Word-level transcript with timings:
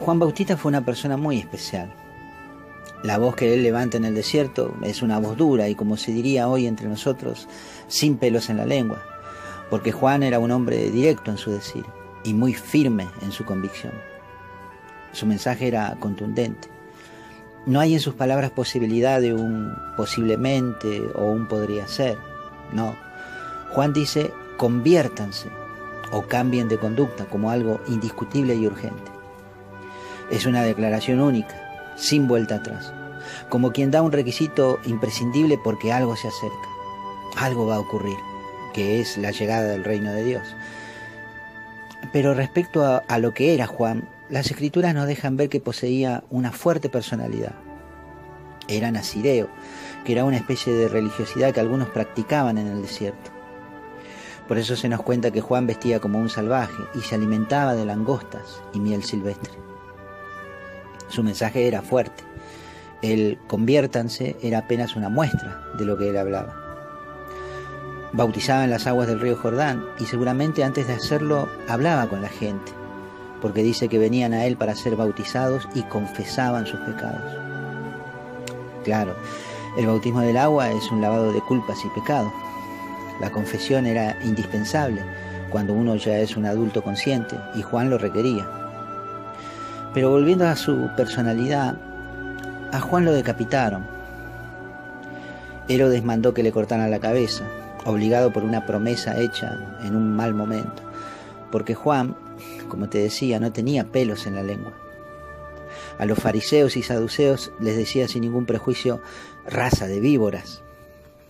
Juan 0.00 0.18
Bautista 0.20 0.56
fue 0.56 0.70
una 0.70 0.84
persona 0.84 1.16
muy 1.16 1.38
especial. 1.38 1.92
La 3.02 3.18
voz 3.18 3.34
que 3.34 3.52
él 3.52 3.62
levanta 3.62 3.96
en 3.96 4.04
el 4.04 4.14
desierto 4.14 4.74
es 4.82 5.02
una 5.02 5.18
voz 5.18 5.36
dura 5.36 5.68
y 5.68 5.74
como 5.74 5.96
se 5.96 6.12
diría 6.12 6.48
hoy 6.48 6.66
entre 6.66 6.88
nosotros, 6.88 7.48
sin 7.88 8.16
pelos 8.16 8.48
en 8.48 8.58
la 8.58 8.64
lengua, 8.64 9.02
porque 9.70 9.92
Juan 9.92 10.22
era 10.22 10.38
un 10.38 10.50
hombre 10.50 10.90
directo 10.90 11.30
en 11.30 11.36
su 11.36 11.50
decir 11.50 11.84
y 12.24 12.32
muy 12.32 12.54
firme 12.54 13.08
en 13.22 13.32
su 13.32 13.44
convicción. 13.44 13.92
Su 15.12 15.26
mensaje 15.26 15.66
era 15.66 15.96
contundente. 15.98 16.68
No 17.66 17.80
hay 17.80 17.94
en 17.94 18.00
sus 18.00 18.14
palabras 18.14 18.52
posibilidad 18.52 19.20
de 19.20 19.34
un 19.34 19.74
posiblemente 19.96 21.02
o 21.16 21.24
un 21.24 21.46
podría 21.48 21.86
ser. 21.88 22.16
No. 22.72 22.96
Juan 23.72 23.92
dice, 23.92 24.32
conviértanse 24.56 25.48
o 26.12 26.22
cambien 26.22 26.68
de 26.68 26.78
conducta 26.78 27.26
como 27.26 27.50
algo 27.50 27.80
indiscutible 27.88 28.54
y 28.54 28.66
urgente. 28.66 29.17
Es 30.30 30.44
una 30.44 30.62
declaración 30.62 31.20
única, 31.20 31.54
sin 31.96 32.28
vuelta 32.28 32.56
atrás, 32.56 32.92
como 33.48 33.72
quien 33.72 33.90
da 33.90 34.02
un 34.02 34.12
requisito 34.12 34.78
imprescindible 34.84 35.58
porque 35.62 35.92
algo 35.92 36.16
se 36.16 36.28
acerca, 36.28 36.68
algo 37.36 37.66
va 37.66 37.76
a 37.76 37.80
ocurrir, 37.80 38.16
que 38.74 39.00
es 39.00 39.16
la 39.16 39.30
llegada 39.30 39.64
del 39.64 39.84
reino 39.84 40.12
de 40.12 40.24
Dios. 40.24 40.54
Pero 42.12 42.34
respecto 42.34 42.84
a, 42.84 43.18
lo 43.18 43.34
que 43.34 43.54
era 43.54 43.66
Juan, 43.66 44.08
las 44.28 44.50
escrituras 44.50 44.94
nos 44.94 45.06
dejan 45.06 45.36
ver 45.36 45.48
que 45.48 45.60
poseía 45.60 46.24
una 46.30 46.52
fuerte 46.52 46.88
personalidad. 46.88 47.54
Era 48.68 48.90
nazireo, 48.90 49.48
que 50.04 50.12
era 50.12 50.24
una 50.24 50.36
especie 50.36 50.72
de 50.74 50.88
religiosidad 50.88 51.52
que 51.52 51.60
algunos 51.60 51.88
practicaban 51.88 52.58
en 52.58 52.66
el 52.66 52.82
desierto. 52.82 53.30
Por 54.46 54.58
eso 54.58 54.76
se 54.76 54.88
nos 54.88 55.02
cuenta 55.02 55.30
que 55.30 55.40
Juan 55.40 55.66
vestía 55.66 56.00
como 56.00 56.18
un 56.18 56.28
salvaje 56.28 56.82
y 56.94 57.00
se 57.00 57.14
alimentaba 57.14 57.74
de 57.74 57.84
langostas 57.84 58.62
y 58.72 58.80
miel 58.80 59.02
silvestre. 59.02 59.52
Su 61.08 61.22
mensaje 61.22 61.66
era 61.66 61.82
fuerte. 61.82 62.24
El 63.02 63.38
conviértanse 63.46 64.36
era 64.42 64.58
apenas 64.58 64.96
una 64.96 65.08
muestra 65.08 65.62
de 65.78 65.84
lo 65.84 65.96
que 65.96 66.08
él 66.08 66.16
hablaba. 66.16 66.54
Bautizaba 68.12 68.64
en 68.64 68.70
las 68.70 68.86
aguas 68.86 69.06
del 69.06 69.20
río 69.20 69.36
Jordán 69.36 69.84
y 69.98 70.06
seguramente 70.06 70.64
antes 70.64 70.86
de 70.88 70.94
hacerlo 70.94 71.48
hablaba 71.68 72.08
con 72.08 72.22
la 72.22 72.28
gente, 72.28 72.72
porque 73.40 73.62
dice 73.62 73.88
que 73.88 73.98
venían 73.98 74.32
a 74.32 74.46
él 74.46 74.56
para 74.56 74.74
ser 74.74 74.96
bautizados 74.96 75.68
y 75.74 75.82
confesaban 75.82 76.66
sus 76.66 76.80
pecados. 76.80 77.36
Claro, 78.84 79.14
el 79.76 79.86
bautismo 79.86 80.20
del 80.22 80.38
agua 80.38 80.70
es 80.72 80.90
un 80.90 81.00
lavado 81.00 81.32
de 81.32 81.40
culpas 81.42 81.78
y 81.84 82.00
pecados. 82.00 82.32
La 83.20 83.30
confesión 83.30 83.86
era 83.86 84.16
indispensable 84.24 85.02
cuando 85.50 85.72
uno 85.72 85.96
ya 85.96 86.18
es 86.18 86.36
un 86.36 86.46
adulto 86.46 86.82
consciente 86.82 87.36
y 87.54 87.62
Juan 87.62 87.90
lo 87.90 87.98
requería. 87.98 88.67
Pero 89.94 90.10
volviendo 90.10 90.46
a 90.46 90.56
su 90.56 90.90
personalidad, 90.96 91.76
a 92.72 92.80
Juan 92.80 93.04
lo 93.04 93.12
decapitaron. 93.12 93.86
Herodes 95.68 96.04
mandó 96.04 96.34
que 96.34 96.42
le 96.42 96.52
cortaran 96.52 96.90
la 96.90 96.98
cabeza, 96.98 97.44
obligado 97.84 98.32
por 98.32 98.44
una 98.44 98.66
promesa 98.66 99.18
hecha 99.18 99.78
en 99.82 99.96
un 99.96 100.14
mal 100.14 100.34
momento, 100.34 100.82
porque 101.50 101.74
Juan, 101.74 102.16
como 102.68 102.88
te 102.88 102.98
decía, 102.98 103.40
no 103.40 103.52
tenía 103.52 103.84
pelos 103.84 104.26
en 104.26 104.34
la 104.34 104.42
lengua. 104.42 104.72
A 105.98 106.04
los 106.04 106.18
fariseos 106.18 106.76
y 106.76 106.82
saduceos 106.82 107.50
les 107.60 107.76
decía 107.76 108.08
sin 108.08 108.22
ningún 108.22 108.46
prejuicio 108.46 109.00
raza 109.46 109.86
de 109.86 110.00
víboras, 110.00 110.62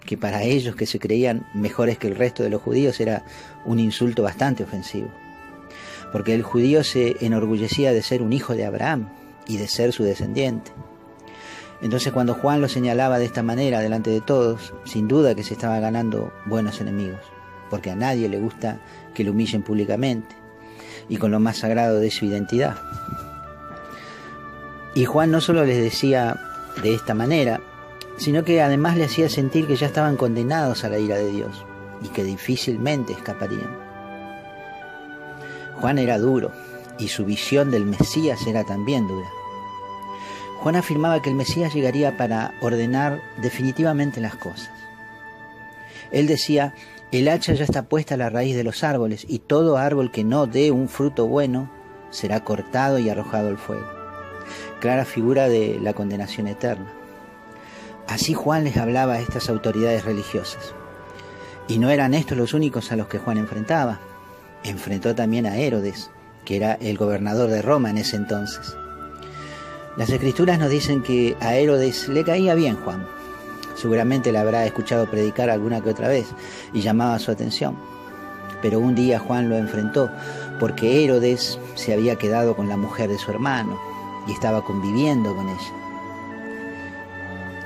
que 0.05 0.17
para 0.17 0.43
ellos 0.43 0.75
que 0.75 0.87
se 0.87 0.99
creían 0.99 1.47
mejores 1.55 1.99
que 1.99 2.09
el 2.09 2.17
resto 2.17 2.43
de 2.43 2.51
los 2.51 2.63
judíos 2.63 2.99
era 3.01 3.25
un 3.65 3.79
insulto 3.79 4.23
bastante 4.23 4.65
ofensivo 4.65 5.11
porque 6.13 6.35
el 6.35 6.43
judío 6.43 6.85
se 6.85 7.17
enorgullecía 7.25 7.93
de 7.93 8.03
ser 8.03 8.23
un 8.23 8.33
hijo 8.33 8.55
de 8.55 8.65
Abraham 8.65 9.09
y 9.47 9.57
de 9.57 9.69
ser 9.69 9.93
su 9.93 10.05
descendiente. 10.05 10.73
Entonces 11.81 12.13
cuando 12.13 12.35
Juan 12.35 12.61
lo 12.61 12.69
señalaba 12.69 13.19
de 13.19 13.25
esta 13.25 13.43
manera 13.43 13.81
delante 13.81 14.11
de 14.11 14.21
todos, 14.21 14.75
sin 14.85 15.07
duda 15.07 15.35
que 15.35 15.45
se 15.45 15.55
estaba 15.55 15.79
ganando 15.81 16.33
buenos 16.47 16.81
enemigos, 16.81 17.21
porque 17.71 17.91
a 17.91 17.97
nadie 17.97 18.29
le 18.29 18.39
gusta 18.39 18.81
que 19.15 19.25
lo 19.25 19.31
humillen 19.31 19.63
públicamente 19.63 20.35
y 21.09 21.17
con 21.17 21.31
lo 21.31 21.41
más 21.41 21.59
sagrado 21.59 22.01
de 22.01 22.11
su 22.11 22.25
identidad. 22.25 22.77
Y 24.95 25.05
Juan 25.05 25.31
no 25.31 25.41
solo 25.41 25.65
les 25.65 25.79
decía 25.79 26.41
de 26.83 26.95
esta 26.95 27.15
manera, 27.15 27.61
sino 28.17 28.45
que 28.45 28.61
además 28.61 28.97
le 28.97 29.05
hacía 29.05 29.29
sentir 29.29 29.67
que 29.67 29.77
ya 29.77 29.87
estaban 29.87 30.17
condenados 30.17 30.83
a 30.83 30.89
la 30.89 30.99
ira 30.99 31.17
de 31.17 31.31
Dios 31.31 31.65
y 32.03 32.09
que 32.09 32.25
difícilmente 32.25 33.13
escaparían. 33.13 33.88
Juan 35.81 35.99
era 35.99 36.19
duro 36.19 36.51
y 36.99 37.09
su 37.09 37.25
visión 37.25 37.71
del 37.71 37.87
Mesías 37.87 38.47
era 38.47 38.65
también 38.65 39.07
dura. 39.07 39.29
Juan 40.61 40.75
afirmaba 40.75 41.23
que 41.23 41.31
el 41.31 41.37
Mesías 41.37 41.73
llegaría 41.73 42.17
para 42.17 42.53
ordenar 42.61 43.23
definitivamente 43.41 44.21
las 44.21 44.35
cosas. 44.35 44.71
Él 46.11 46.27
decía, 46.27 46.75
el 47.13 47.29
hacha 47.29 47.53
ya 47.55 47.65
está 47.65 47.85
puesta 47.85 48.15
a 48.15 48.19
la 48.19 48.29
raíz 48.29 48.57
de 48.57 48.65
los 48.65 48.83
árboles 48.83 49.25
y 49.29 49.39
todo 49.39 49.77
árbol 49.77 50.11
que 50.11 50.25
no 50.25 50.47
dé 50.47 50.73
un 50.73 50.89
fruto 50.89 51.27
bueno 51.27 51.71
será 52.11 52.43
cortado 52.43 52.99
y 52.99 53.09
arrojado 53.09 53.49
al 53.49 53.59
fuego. 53.59 53.87
Clara 54.81 55.05
figura 55.05 55.49
de 55.49 55.79
la 55.81 55.93
condenación 55.93 56.49
eterna. 56.49 56.93
Así 58.09 58.35
Juan 58.35 58.65
les 58.65 58.79
hablaba 58.79 59.15
a 59.15 59.21
estas 59.21 59.49
autoridades 59.49 60.05
religiosas. 60.05 60.75
Y 61.69 61.79
no 61.79 61.91
eran 61.91 62.15
estos 62.15 62.39
los 62.39 62.55
únicos 62.55 62.91
a 62.91 62.97
los 62.97 63.07
que 63.07 63.19
Juan 63.19 63.37
enfrentaba 63.39 64.01
enfrentó 64.69 65.15
también 65.15 65.47
a 65.47 65.57
Herodes, 65.57 66.11
que 66.45 66.57
era 66.57 66.75
el 66.75 66.97
gobernador 66.97 67.51
de 67.51 67.63
Roma 67.63 67.91
en 67.91 67.99
ese 67.99 68.17
entonces. 68.17 68.77
Las 69.97 70.11
escrituras 70.11 70.59
nos 70.59 70.71
dicen 70.71 71.03
que 71.03 71.37
a 71.41 71.57
Herodes 71.57 72.09
le 72.09 72.25
caía 72.25 72.55
bien 72.55 72.77
Juan. 72.77 73.07
Seguramente 73.75 74.33
le 74.33 74.39
habrá 74.39 74.65
escuchado 74.65 75.11
predicar 75.11 75.51
alguna 75.51 75.81
que 75.81 75.91
otra 75.91 76.09
vez 76.09 76.27
y 76.73 76.81
llamaba 76.81 77.19
su 77.19 77.31
atención. 77.31 77.77
Pero 78.63 78.81
un 78.81 78.95
día 78.95 79.19
Juan 79.19 79.49
lo 79.49 79.57
enfrentó 79.57 80.11
porque 80.59 81.05
Herodes 81.05 81.59
se 81.75 81.93
había 81.93 82.17
quedado 82.17 82.57
con 82.57 82.69
la 82.69 82.77
mujer 82.77 83.09
de 83.09 83.19
su 83.19 83.31
hermano 83.31 83.79
y 84.27 84.33
estaba 84.33 84.65
conviviendo 84.65 85.35
con 85.35 85.49
ella. 85.49 85.73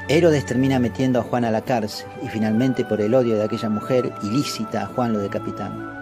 Herodes 0.08 0.44
termina 0.44 0.78
metiendo 0.78 1.20
a 1.20 1.22
Juan 1.22 1.44
a 1.44 1.50
la 1.50 1.62
cárcel 1.62 2.06
y 2.22 2.28
finalmente 2.28 2.84
por 2.84 3.00
el 3.00 3.14
odio 3.14 3.36
de 3.36 3.44
aquella 3.44 3.68
mujer 3.68 4.12
ilícita 4.22 4.82
a 4.82 4.86
Juan 4.86 5.12
lo 5.12 5.20
decapitaron. 5.20 6.01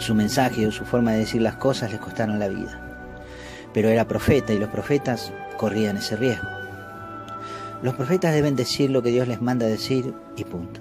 Su 0.00 0.14
mensaje 0.14 0.66
o 0.66 0.72
su 0.72 0.86
forma 0.86 1.12
de 1.12 1.18
decir 1.18 1.42
las 1.42 1.56
cosas 1.56 1.92
les 1.92 2.00
costaron 2.00 2.38
la 2.38 2.48
vida. 2.48 2.80
Pero 3.74 3.90
era 3.90 4.08
profeta 4.08 4.54
y 4.54 4.58
los 4.58 4.70
profetas 4.70 5.30
corrían 5.58 5.98
ese 5.98 6.16
riesgo. 6.16 6.48
Los 7.82 7.94
profetas 7.94 8.32
deben 8.32 8.56
decir 8.56 8.90
lo 8.90 9.02
que 9.02 9.10
Dios 9.10 9.28
les 9.28 9.42
manda 9.42 9.66
decir 9.66 10.14
y 10.36 10.44
punto. 10.44 10.80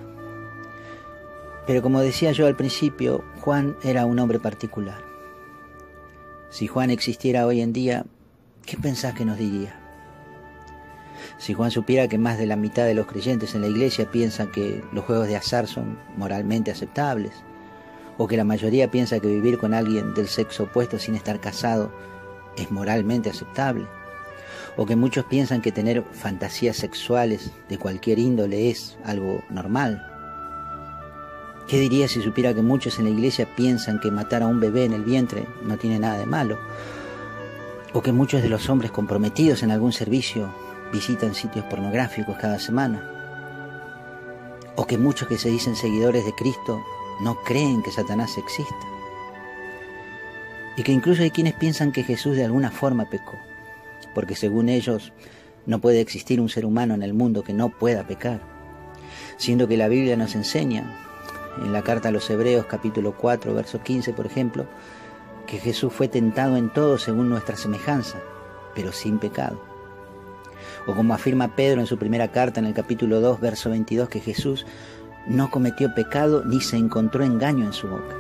Pero 1.67 1.81
como 1.81 1.99
decía 1.99 2.31
yo 2.31 2.47
al 2.47 2.55
principio, 2.55 3.25
Juan 3.41 3.75
era 3.83 4.05
un 4.05 4.19
hombre 4.19 4.39
particular. 4.39 5.01
Si 6.49 6.67
Juan 6.67 6.89
existiera 6.89 7.45
hoy 7.45 7.59
en 7.59 7.73
día, 7.73 8.05
¿qué 8.65 8.77
pensás 8.77 9.15
que 9.15 9.25
nos 9.25 9.37
diría? 9.37 9.77
Si 11.37 11.53
Juan 11.53 11.71
supiera 11.71 12.07
que 12.07 12.17
más 12.17 12.37
de 12.37 12.45
la 12.45 12.55
mitad 12.55 12.85
de 12.85 12.93
los 12.93 13.05
creyentes 13.05 13.53
en 13.53 13.61
la 13.61 13.67
iglesia 13.67 14.09
piensan 14.09 14.49
que 14.49 14.81
los 14.93 15.03
juegos 15.03 15.27
de 15.27 15.35
azar 15.35 15.67
son 15.67 15.99
moralmente 16.15 16.71
aceptables, 16.71 17.33
o 18.19 18.27
que 18.27 18.35
la 18.35 18.43
mayoría 18.43 18.91
piensa 18.91 19.19
que 19.21 19.29
vivir 19.29 19.57
con 19.57 19.73
alguien 19.73 20.13
del 20.13 20.27
sexo 20.27 20.63
opuesto 20.63 20.99
sin 20.99 21.15
estar 21.15 21.39
casado 21.39 21.89
es 22.57 22.69
moralmente 22.69 23.29
aceptable, 23.29 23.87
o 24.75 24.85
que 24.85 24.97
muchos 24.97 25.23
piensan 25.23 25.61
que 25.61 25.71
tener 25.71 26.03
fantasías 26.11 26.75
sexuales 26.75 27.51
de 27.69 27.77
cualquier 27.77 28.19
índole 28.19 28.69
es 28.69 28.97
algo 29.05 29.41
normal. 29.49 30.05
¿Qué 31.69 31.79
diría 31.79 32.09
si 32.09 32.21
supiera 32.21 32.53
que 32.53 32.61
muchos 32.61 32.99
en 32.99 33.05
la 33.05 33.11
iglesia 33.11 33.47
piensan 33.55 34.01
que 34.01 34.11
matar 34.11 34.43
a 34.43 34.47
un 34.47 34.59
bebé 34.59 34.83
en 34.83 34.93
el 34.93 35.05
vientre 35.05 35.47
no 35.63 35.77
tiene 35.77 35.97
nada 35.97 36.19
de 36.19 36.25
malo? 36.25 36.59
O 37.93 38.01
que 38.01 38.11
muchos 38.11 38.41
de 38.41 38.49
los 38.49 38.69
hombres 38.69 38.91
comprometidos 38.91 39.63
en 39.63 39.71
algún 39.71 39.93
servicio 39.93 40.53
visitan 40.91 41.33
sitios 41.33 41.63
pornográficos 41.65 42.35
cada 42.37 42.59
semana. 42.59 43.01
O 44.75 44.85
que 44.85 44.97
muchos 44.97 45.29
que 45.29 45.37
se 45.37 45.49
dicen 45.49 45.77
seguidores 45.77 46.25
de 46.25 46.33
Cristo 46.33 46.81
no 47.21 47.41
creen 47.43 47.83
que 47.83 47.91
Satanás 47.91 48.37
exista. 48.37 48.87
Y 50.77 50.83
que 50.83 50.91
incluso 50.91 51.23
hay 51.23 51.31
quienes 51.31 51.53
piensan 51.53 51.91
que 51.91 52.03
Jesús 52.03 52.37
de 52.37 52.45
alguna 52.45 52.71
forma 52.71 53.09
pecó, 53.09 53.37
porque 54.15 54.35
según 54.35 54.69
ellos 54.69 55.11
no 55.65 55.79
puede 55.79 56.01
existir 56.01 56.39
un 56.39 56.49
ser 56.49 56.65
humano 56.65 56.93
en 56.93 57.03
el 57.03 57.13
mundo 57.13 57.43
que 57.43 57.53
no 57.53 57.69
pueda 57.69 58.07
pecar, 58.07 58.39
siendo 59.37 59.67
que 59.67 59.77
la 59.77 59.87
Biblia 59.87 60.15
nos 60.15 60.35
enseña, 60.35 60.95
en 61.57 61.73
la 61.73 61.81
carta 61.81 62.09
a 62.09 62.11
los 62.11 62.29
Hebreos 62.29 62.65
capítulo 62.67 63.15
4, 63.17 63.53
verso 63.53 63.81
15, 63.81 64.13
por 64.13 64.25
ejemplo, 64.25 64.65
que 65.45 65.57
Jesús 65.57 65.91
fue 65.91 66.07
tentado 66.07 66.57
en 66.57 66.71
todo 66.71 66.97
según 66.97 67.27
nuestra 67.27 67.57
semejanza, 67.57 68.19
pero 68.75 68.91
sin 68.93 69.19
pecado. 69.19 69.61
O 70.87 70.95
como 70.95 71.13
afirma 71.13 71.55
Pedro 71.55 71.81
en 71.81 71.87
su 71.87 71.97
primera 71.97 72.31
carta 72.31 72.59
en 72.59 72.67
el 72.67 72.73
capítulo 72.73 73.19
2, 73.19 73.39
verso 73.41 73.69
22, 73.69 74.09
que 74.09 74.21
Jesús 74.21 74.65
no 75.29 75.49
cometió 75.49 75.93
pecado 75.93 76.43
ni 76.43 76.59
se 76.59 76.75
encontró 76.75 77.23
engaño 77.23 77.65
en 77.65 77.73
su 77.73 77.87
boca. 77.87 78.15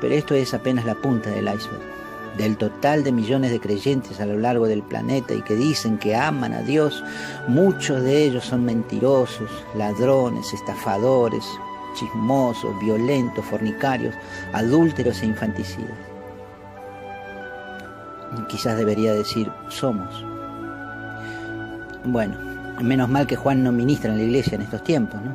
Pero 0.00 0.14
esto 0.14 0.34
es 0.34 0.52
apenas 0.52 0.84
la 0.84 0.94
punta 0.94 1.30
del 1.30 1.46
iceberg. 1.46 1.92
Del 2.36 2.56
total 2.56 3.04
de 3.04 3.12
millones 3.12 3.50
de 3.50 3.60
creyentes 3.60 4.20
a 4.20 4.26
lo 4.26 4.38
largo 4.38 4.66
del 4.66 4.82
planeta 4.82 5.34
y 5.34 5.42
que 5.42 5.54
dicen 5.54 5.98
que 5.98 6.16
aman 6.16 6.54
a 6.54 6.62
Dios, 6.62 7.02
muchos 7.46 8.02
de 8.02 8.24
ellos 8.24 8.44
son 8.44 8.64
mentirosos, 8.64 9.50
ladrones, 9.76 10.52
estafadores, 10.52 11.44
chismosos, 11.94 12.78
violentos, 12.80 13.44
fornicarios, 13.44 14.14
adúlteros 14.52 15.22
e 15.22 15.26
infanticidas. 15.26 15.98
Quizás 18.48 18.78
debería 18.78 19.12
decir 19.12 19.50
somos. 19.68 20.24
Bueno, 22.04 22.34
menos 22.82 23.08
mal 23.08 23.26
que 23.26 23.36
Juan 23.36 23.62
no 23.62 23.72
ministra 23.72 24.12
en 24.12 24.18
la 24.18 24.24
iglesia 24.24 24.56
en 24.56 24.62
estos 24.62 24.82
tiempos, 24.84 25.20
¿no? 25.22 25.34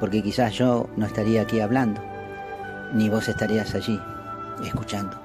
Porque 0.00 0.22
quizás 0.22 0.52
yo 0.52 0.88
no 0.96 1.06
estaría 1.06 1.42
aquí 1.42 1.60
hablando, 1.60 2.02
ni 2.92 3.08
vos 3.08 3.28
estarías 3.28 3.74
allí 3.74 4.00
escuchando. 4.62 5.23